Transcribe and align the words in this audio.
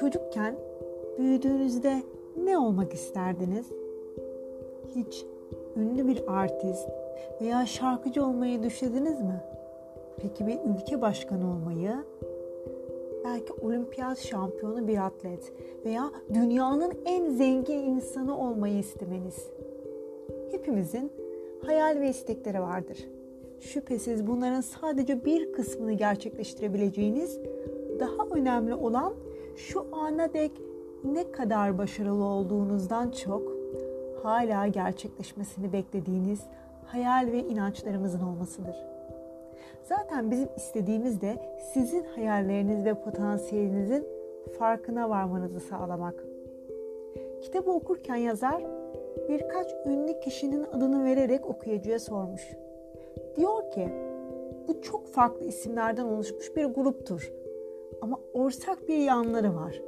Çocukken 0.00 0.54
büyüdüğünüzde 1.18 2.02
ne 2.44 2.58
olmak 2.58 2.94
isterdiniz? 2.94 3.66
Hiç 4.94 5.26
ünlü 5.76 6.08
bir 6.08 6.22
artist 6.26 6.88
veya 7.40 7.66
şarkıcı 7.66 8.24
olmayı 8.24 8.62
düşündünüz 8.62 9.20
mü? 9.20 9.40
Peki 10.16 10.46
bir 10.46 10.58
ülke 10.74 11.00
başkanı 11.00 11.50
olmayı? 11.50 11.92
Belki 13.24 13.52
olimpiyat 13.52 14.18
şampiyonu 14.18 14.88
bir 14.88 15.06
atlet 15.06 15.52
veya 15.84 16.10
dünyanın 16.34 16.92
en 17.04 17.30
zengin 17.30 17.78
insanı 17.78 18.38
olmayı 18.38 18.78
istemeniz. 18.78 19.50
Hepimizin 20.50 21.12
hayal 21.66 22.00
ve 22.00 22.08
istekleri 22.08 22.60
vardır. 22.60 23.08
Şüphesiz 23.60 24.26
bunların 24.26 24.60
sadece 24.60 25.24
bir 25.24 25.52
kısmını 25.52 25.92
gerçekleştirebileceğiniz, 25.92 27.38
daha 28.00 28.26
önemli 28.34 28.74
olan 28.74 29.12
şu 29.56 29.86
ana 29.92 30.34
dek 30.34 30.52
ne 31.04 31.32
kadar 31.32 31.78
başarılı 31.78 32.24
olduğunuzdan 32.24 33.10
çok 33.10 33.42
hala 34.22 34.66
gerçekleşmesini 34.66 35.72
beklediğiniz 35.72 36.40
hayal 36.86 37.28
ve 37.32 37.38
inançlarımızın 37.38 38.20
olmasıdır. 38.20 38.76
Zaten 39.82 40.30
bizim 40.30 40.48
istediğimiz 40.56 41.20
de 41.20 41.36
sizin 41.72 42.04
hayalleriniz 42.04 42.84
ve 42.84 42.94
potansiyelinizin 42.94 44.06
farkına 44.58 45.10
varmanızı 45.10 45.60
sağlamak. 45.60 46.24
Kitabı 47.42 47.70
okurken 47.70 48.16
yazar 48.16 48.62
birkaç 49.28 49.72
ünlü 49.86 50.20
kişinin 50.20 50.64
adını 50.64 51.04
vererek 51.04 51.46
okuyucuya 51.46 51.98
sormuş. 51.98 52.52
Diyor 53.36 53.70
ki, 53.70 53.88
bu 54.68 54.82
çok 54.82 55.06
farklı 55.06 55.46
isimlerden 55.46 56.04
oluşmuş 56.04 56.56
bir 56.56 56.64
gruptur. 56.64 57.32
Ama 58.02 58.18
ortak 58.34 58.88
bir 58.88 58.98
yanları 58.98 59.56
var. 59.56 59.82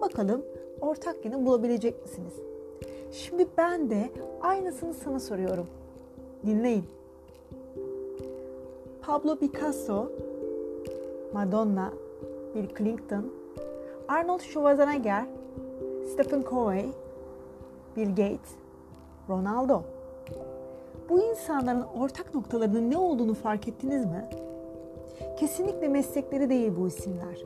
Bakalım 0.00 0.44
ortak 0.80 1.24
yanı 1.24 1.46
bulabilecek 1.46 2.02
misiniz? 2.02 2.32
Şimdi 3.12 3.46
ben 3.58 3.90
de 3.90 4.10
aynısını 4.40 4.94
sana 4.94 5.20
soruyorum. 5.20 5.66
Dinleyin. 6.46 6.84
Pablo 9.02 9.36
Picasso, 9.36 10.12
Madonna, 11.32 11.92
Bill 12.54 12.68
Clinton, 12.78 13.24
Arnold 14.08 14.40
Schwarzenegger, 14.40 15.26
Stephen 16.12 16.42
Covey, 16.50 16.84
Bill 17.96 18.08
Gates, 18.08 18.54
Ronaldo. 19.28 19.82
Bu 21.08 21.20
insanların 21.20 21.82
ortak 22.00 22.34
noktalarının 22.34 22.90
ne 22.90 22.98
olduğunu 22.98 23.34
fark 23.34 23.68
ettiniz 23.68 24.04
mi? 24.06 24.28
Kesinlikle 25.36 25.88
meslekleri 25.88 26.50
değil 26.50 26.72
bu 26.78 26.88
isimler. 26.88 27.44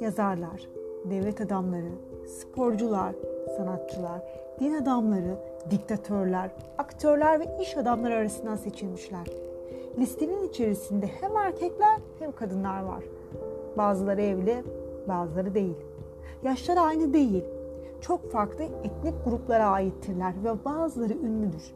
Yazarlar, 0.00 0.68
devlet 1.04 1.40
adamları, 1.40 1.90
sporcular, 2.26 3.14
sanatçılar, 3.56 4.22
din 4.60 4.74
adamları, 4.74 5.38
diktatörler, 5.70 6.50
aktörler 6.78 7.40
ve 7.40 7.46
iş 7.62 7.76
adamları 7.76 8.14
arasından 8.14 8.56
seçilmişler. 8.56 9.26
Listenin 9.98 10.48
içerisinde 10.48 11.06
hem 11.06 11.36
erkekler 11.36 12.00
hem 12.18 12.32
kadınlar 12.32 12.82
var. 12.82 13.04
Bazıları 13.76 14.22
evli, 14.22 14.64
bazıları 15.08 15.54
değil. 15.54 15.76
Yaşları 16.42 16.80
aynı 16.80 17.12
değil. 17.12 17.44
Çok 18.00 18.30
farklı 18.30 18.64
etnik 18.64 19.24
gruplara 19.24 19.66
aittirler 19.66 20.32
ve 20.44 20.64
bazıları 20.64 21.12
ünlüdür. 21.12 21.74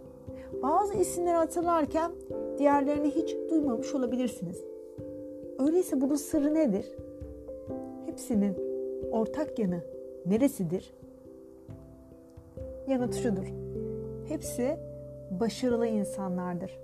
Bazı 0.63 0.95
isimleri 0.95 1.37
hatırlarken 1.37 2.13
diğerlerini 2.59 3.11
hiç 3.11 3.37
duymamış 3.51 3.95
olabilirsiniz. 3.95 4.72
Öyleyse 5.59 6.01
bunun 6.01 6.15
sırrı 6.15 6.55
nedir? 6.55 6.87
Hepsinin 8.07 8.57
ortak 9.13 9.59
yanı 9.59 9.81
neresidir? 10.27 10.95
Yanıt 12.89 13.15
şudur. 13.15 13.47
Hepsi 14.29 14.77
başarılı 15.41 15.87
insanlardır. 15.87 16.79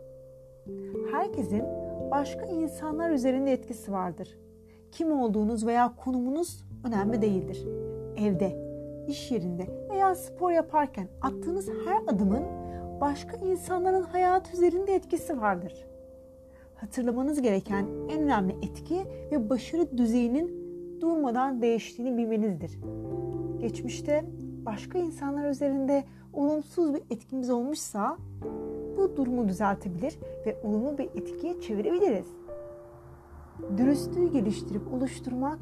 Herkesin 1.12 1.62
başka 2.10 2.46
insanlar 2.46 3.10
üzerinde 3.10 3.52
etkisi 3.52 3.92
vardır. 3.92 4.38
Kim 4.92 5.12
olduğunuz 5.12 5.66
veya 5.66 5.94
konumunuz 5.96 6.64
önemli 6.84 7.22
değildir. 7.22 7.66
Evde, 8.16 8.68
iş 9.08 9.30
yerinde 9.30 9.66
veya 9.90 10.14
spor 10.14 10.50
yaparken 10.50 11.08
attığınız 11.20 11.68
her 11.68 12.14
adımın 12.14 12.42
başka 13.00 13.36
insanların 13.36 14.02
hayatı 14.02 14.52
üzerinde 14.52 14.94
etkisi 14.94 15.40
vardır. 15.40 15.86
Hatırlamanız 16.80 17.42
gereken 17.42 17.86
en 18.10 18.22
önemli 18.22 18.52
etki 18.52 19.06
ve 19.30 19.50
başarı 19.50 19.98
düzeyinin 19.98 20.58
durmadan 21.00 21.62
değiştiğini 21.62 22.18
bilmenizdir. 22.18 22.78
Geçmişte 23.60 24.24
başka 24.66 24.98
insanlar 24.98 25.50
üzerinde 25.50 26.04
olumsuz 26.32 26.94
bir 26.94 27.02
etkimiz 27.10 27.50
olmuşsa 27.50 28.16
bu 28.96 29.16
durumu 29.16 29.48
düzeltebilir 29.48 30.18
ve 30.46 30.56
olumlu 30.64 30.98
bir 30.98 31.04
etkiye 31.04 31.60
çevirebiliriz. 31.60 32.26
Dürüstlüğü 33.76 34.32
geliştirip 34.32 34.94
oluşturmak 34.94 35.58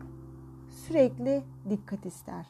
sürekli 0.69 1.43
dikkat 1.71 2.06
ister. 2.06 2.47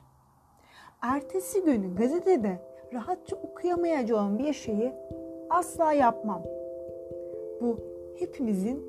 Ertesi 1.03 1.65
günü 1.65 1.95
gazetede 1.95 2.59
rahatça 2.93 3.37
okuyamayacağım 3.37 4.39
bir 4.39 4.53
şeyi 4.53 4.93
asla 5.51 5.93
yapmam. 5.93 6.43
Bu 7.61 7.96
hepimizin 8.19 8.85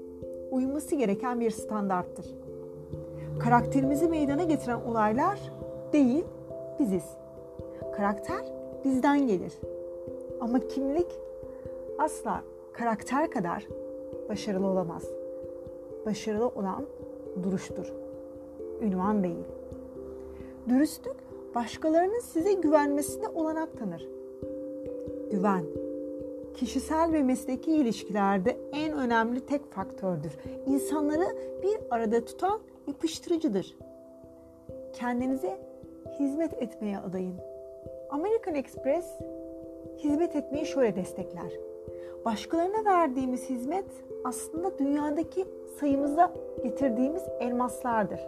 uyması 0.52 0.96
gereken 0.96 1.40
bir 1.40 1.52
standarttır. 1.52 2.26
Karakterimizi 3.40 4.08
meydana 4.08 4.44
getiren 4.44 4.82
olaylar 4.82 5.40
değil, 5.94 6.26
biziz. 6.80 7.04
Karakter 7.96 8.46
bizden 8.86 9.28
gelir. 9.28 9.54
Ama 10.42 10.60
kimlik 10.60 11.08
asla 12.00 12.44
karakter 12.74 13.32
kadar 13.32 13.68
başarılı 14.30 14.68
olamaz. 14.68 15.04
Başarılı 16.06 16.48
olan 16.48 16.86
duruştur. 17.44 17.94
Ünvan 18.82 19.24
değil. 19.24 19.46
Dürüstlük 20.70 21.16
başkalarının 21.56 22.20
size 22.20 22.54
güvenmesine 22.54 23.28
olanak 23.28 23.80
tanır. 23.80 24.08
Güven 25.32 25.64
kişisel 26.58 27.14
ve 27.14 27.24
mesleki 27.24 27.72
ilişkilerde 27.72 28.58
en 28.74 28.94
önemli 28.94 29.46
tek 29.46 29.72
faktördür. 29.72 30.38
İnsanları 30.66 31.26
bir 31.64 31.78
arada 31.92 32.26
tutan 32.26 32.60
yapıştırıcıdır. 32.88 33.78
Kendinize 34.94 35.58
hizmet 36.20 36.54
etmeye 36.62 36.98
adayın. 36.98 37.36
American 38.10 38.56
Express 38.56 39.06
hizmet 39.98 40.36
etmeyi 40.36 40.66
şöyle 40.66 40.96
destekler. 40.96 41.52
Başkalarına 42.26 42.86
verdiğimiz 42.86 43.50
hizmet 43.50 43.86
aslında 44.24 44.80
dünyadaki 44.80 45.46
sayımıza 45.80 46.34
getirdiğimiz 46.64 47.24
elmaslardır. 47.40 48.20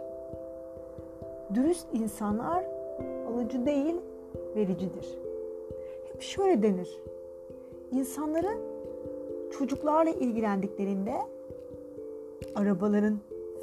Dürüst 1.54 1.86
insanlar 1.92 2.64
alıcı 3.28 3.66
değil, 3.66 3.96
vericidir. 4.56 5.18
Hep 6.12 6.22
şöyle 6.22 6.62
denir. 6.62 7.00
İnsanların 7.92 8.58
çocuklarla 9.58 10.10
ilgilendiklerinde, 10.10 11.14
arabaların 12.54 13.18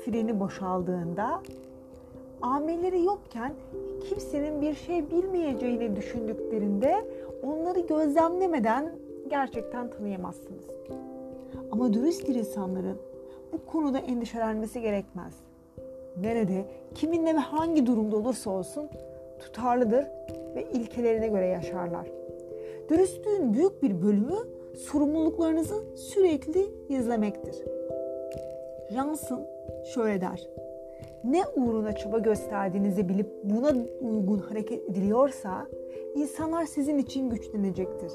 freni 0.05 0.39
boşaldığında, 0.39 1.41
amelleri 2.41 3.03
yokken 3.03 3.53
kimsenin 4.09 4.61
bir 4.61 4.73
şey 4.73 5.11
bilmeyeceğini 5.11 5.95
düşündüklerinde 5.95 7.05
onları 7.43 7.79
gözlemlemeden 7.79 8.95
gerçekten 9.29 9.89
tanıyamazsınız. 9.89 10.65
Ama 11.71 11.94
dürüst 11.94 12.30
bir 12.30 12.35
insanların 12.35 12.97
bu 13.53 13.71
konuda 13.71 14.00
endişelenmesi 14.00 14.81
gerekmez. 14.81 15.33
Nerede, 16.21 16.65
kiminle 16.95 17.35
ve 17.35 17.39
hangi 17.39 17.85
durumda 17.85 18.15
olursa 18.18 18.50
olsun 18.50 18.89
tutarlıdır 19.39 20.06
ve 20.56 20.65
ilkelerine 20.73 21.27
göre 21.27 21.47
yaşarlar. 21.47 22.07
Dürüstlüğün 22.89 23.54
büyük 23.54 23.84
bir 23.84 24.01
bölümü 24.01 24.38
sorumluluklarınızı 24.78 25.75
sürekli 25.95 26.72
izlemektir. 26.89 27.56
Johnson 28.94 29.42
şöyle 29.94 30.22
der. 30.22 30.48
Ne 31.24 31.44
uğruna 31.56 31.95
çaba 31.95 32.19
gösterdiğinizi 32.19 33.10
bilip 33.10 33.28
buna 33.44 33.74
uygun 34.01 34.39
hareket 34.39 34.89
ediliyorsa 34.89 35.68
insanlar 36.16 36.66
sizin 36.66 36.98
için 36.98 37.30
güçlenecektir. 37.30 38.12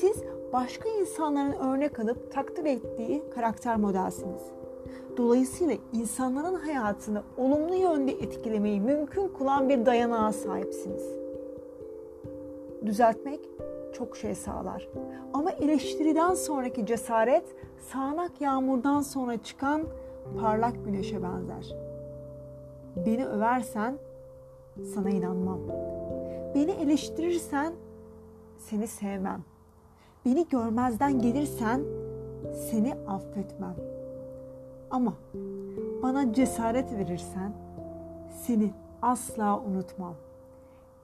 Siz 0.00 0.16
başka 0.52 0.88
insanların 0.88 1.52
örnek 1.52 2.00
alıp 2.00 2.32
takdir 2.32 2.64
ettiği 2.64 3.22
karakter 3.34 3.76
modelsiniz. 3.76 4.42
Dolayısıyla 5.16 5.74
insanların 5.92 6.54
hayatını 6.54 7.22
olumlu 7.36 7.74
yönde 7.74 8.12
etkilemeyi 8.12 8.80
mümkün 8.80 9.28
kılan 9.28 9.68
bir 9.68 9.86
dayanağa 9.86 10.32
sahipsiniz. 10.32 11.04
Düzeltmek 12.86 13.40
çok 13.94 14.16
şey 14.16 14.34
sağlar. 14.34 14.88
Ama 15.34 15.50
eleştiriden 15.50 16.34
sonraki 16.34 16.86
cesaret 16.86 17.44
sağanak 17.92 18.40
yağmurdan 18.40 19.00
sonra 19.00 19.42
çıkan 19.42 19.82
parlak 20.40 20.84
güneşe 20.84 21.22
benzer. 21.22 21.76
Beni 23.06 23.26
översen 23.26 23.98
sana 24.94 25.10
inanmam. 25.10 25.60
Beni 26.54 26.70
eleştirirsen 26.70 27.72
seni 28.58 28.86
sevmem. 28.86 29.42
Beni 30.26 30.48
görmezden 30.48 31.18
gelirsen 31.18 31.80
seni 32.70 32.94
affetmem. 33.08 33.76
Ama 34.90 35.14
bana 36.02 36.32
cesaret 36.32 36.92
verirsen 36.92 37.52
seni 38.42 38.70
asla 39.02 39.60
unutmam. 39.60 40.14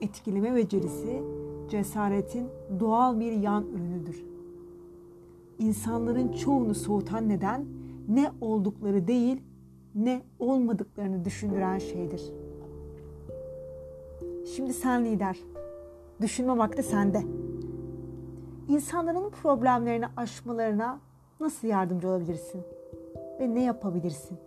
Etkileme 0.01 0.55
becerisi 0.55 1.23
cesaretin 1.69 2.47
doğal 2.79 3.19
bir 3.19 3.31
yan 3.31 3.65
ürünüdür. 3.67 4.25
İnsanların 5.59 6.31
çoğunu 6.31 6.75
soğutan 6.75 7.29
neden 7.29 7.65
ne 8.09 8.31
oldukları 8.41 9.07
değil, 9.07 9.41
ne 9.95 10.21
olmadıklarını 10.39 11.25
düşündüren 11.25 11.77
şeydir. 11.77 12.21
Şimdi 14.55 14.73
sen 14.73 15.05
lider. 15.05 15.37
Düşünme 16.21 16.57
vakti 16.57 16.83
sende. 16.83 17.21
İnsanların 18.67 19.29
problemlerini 19.29 20.05
aşmalarına 20.17 20.99
nasıl 21.39 21.67
yardımcı 21.67 22.07
olabilirsin? 22.07 22.61
Ve 23.39 23.55
ne 23.55 23.63
yapabilirsin? 23.63 24.37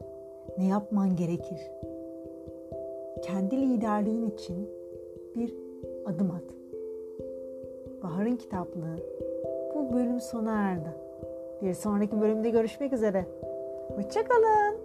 Ne 0.58 0.66
yapman 0.66 1.16
gerekir? 1.16 1.60
Kendi 3.22 3.56
liderliğin 3.56 4.30
için 4.30 4.68
bir 5.36 5.54
adım 6.06 6.30
at. 6.30 6.42
Bahar'ın 8.02 8.36
kitaplığı 8.36 8.96
bu 9.74 9.92
bölüm 9.92 10.20
sona 10.20 10.52
erdi. 10.52 10.88
Bir 11.62 11.74
sonraki 11.74 12.20
bölümde 12.20 12.50
görüşmek 12.50 12.92
üzere. 12.92 13.26
Hoşçakalın. 13.96 14.83